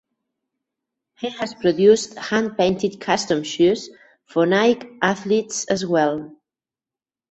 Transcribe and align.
He 1.19 1.29
has 1.29 1.53
produced 1.53 2.15
hand 2.17 2.57
painted 2.57 2.99
custom 2.99 3.43
shoes 3.43 3.91
for 4.25 4.47
Nike 4.47 4.87
athletes 4.99 5.65
as 5.65 5.85
well. 5.85 6.35